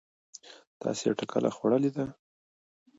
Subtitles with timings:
[0.81, 2.05] تاسې ټکله خوړلې ده؟